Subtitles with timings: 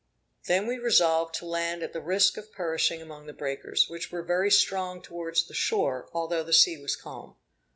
[0.47, 4.23] Then we resolved to land at the risk of perishing among the breakers, which were
[4.23, 7.35] very strong towards the shore, although the sea was calm.